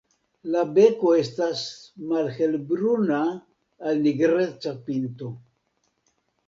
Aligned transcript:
La 0.53 0.61
beko 0.77 1.11
estas 1.23 1.61
malhelbruna 2.13 3.21
al 3.91 4.05
nigreca 4.09 4.77
pinto. 4.89 5.35